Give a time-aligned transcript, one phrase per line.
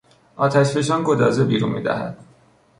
[0.35, 2.17] آتشفشان گدازه بیرون میدهد.